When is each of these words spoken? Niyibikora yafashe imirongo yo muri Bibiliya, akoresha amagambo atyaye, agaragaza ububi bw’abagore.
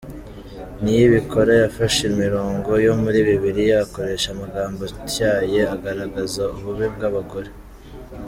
Niyibikora 0.81 1.51
yafashe 1.63 2.01
imirongo 2.11 2.69
yo 2.85 2.93
muri 3.01 3.19
Bibiliya, 3.27 3.77
akoresha 3.85 4.27
amagambo 4.31 4.81
atyaye, 4.97 5.59
agaragaza 5.75 6.41
ububi 6.55 6.87
bw’abagore. 6.95 7.49